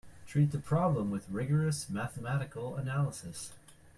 [0.25, 3.51] Treat the problem with rigorous mathematical analysis.